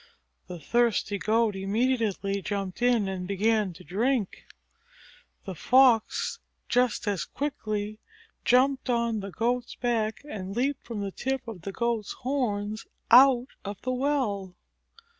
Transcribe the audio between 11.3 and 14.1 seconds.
of the Goat's horns out of the